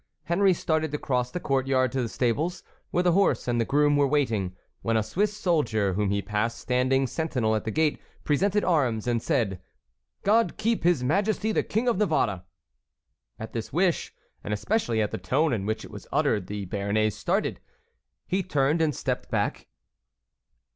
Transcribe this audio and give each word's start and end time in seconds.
Henry 0.23 0.51
started 0.55 0.91
to 0.93 0.97
cross 0.97 1.29
the 1.29 1.39
court 1.39 1.67
yard 1.67 1.91
to 1.91 2.01
the 2.01 2.09
stables 2.09 2.63
where 2.89 3.03
the 3.03 3.11
horse 3.11 3.47
and 3.47 3.61
the 3.61 3.65
groom 3.65 3.95
were 3.95 4.07
waiting, 4.07 4.55
when 4.81 4.97
a 4.97 5.03
Swiss 5.03 5.37
soldier 5.37 5.93
whom 5.93 6.09
he 6.09 6.23
passed 6.23 6.57
standing 6.57 7.05
sentinel 7.05 7.55
at 7.55 7.65
the 7.65 7.69
gate 7.69 8.01
presented 8.23 8.63
arms 8.63 9.05
and 9.05 9.21
said: 9.21 9.61
"God 10.23 10.57
keep 10.57 10.83
his 10.83 11.03
Majesty 11.03 11.51
the 11.51 11.61
King 11.61 11.87
of 11.87 11.99
Navarre." 11.99 12.45
At 13.37 13.53
this 13.53 13.71
wish 13.71 14.11
and 14.43 14.55
especially 14.55 15.03
at 15.03 15.11
the 15.11 15.19
tone 15.19 15.53
in 15.53 15.67
which 15.67 15.85
it 15.85 15.91
was 15.91 16.07
uttered 16.11 16.47
the 16.47 16.65
Béarnais 16.65 17.11
started. 17.11 17.59
He 18.25 18.41
turned 18.41 18.81
and 18.81 18.95
stepped 18.95 19.29
back. 19.29 19.67